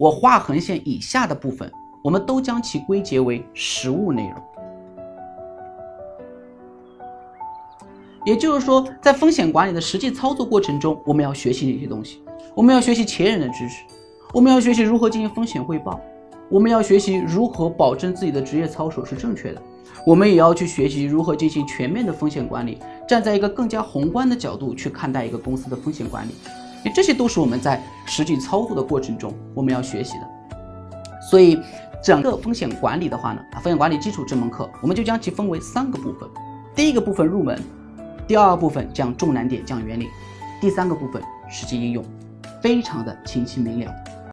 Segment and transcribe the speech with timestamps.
[0.00, 4.42] 我画横线以下的部分，我们都将其归结为实务内容。
[8.24, 12.22] 也就是说，在风险管理的实际操作过程中，我们要学习哪些东西？
[12.54, 13.84] 我们要学习前人的知识，
[14.32, 16.00] 我们要学习如何进行风险汇报，
[16.48, 19.60] 我们要学习如何保证自己的职业操守是正确的，
[20.06, 26.30] 我们也要去学习如何进行全面的风险管理，站在一个更加宏观的角度去看待一个公司的风险管理。
[26.94, 30.26] 这些都是我们在实际操作的过程中我们要学习的。
[31.30, 31.58] 所以，
[32.02, 36.28] 整个风险管理的话呢，啊，风险管理基础这门课，我们就将其分为三个部分。
[36.74, 37.60] 第一个部分入门。
[38.26, 40.06] 第二部分讲重难点、讲原理，
[40.60, 42.04] 第三个部分实际应用，
[42.62, 43.92] 非常的清晰明了。